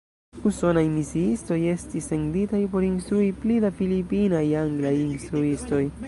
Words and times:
Usonaj 0.49 0.83
misiistoj 0.93 1.57
estis 1.73 2.07
senditaj 2.13 2.61
por 2.75 2.87
instrui 2.87 3.27
pli 3.43 3.57
da 3.67 3.71
filipinaj 3.81 4.45
anglaj 4.63 4.95
instruistoj. 5.03 5.83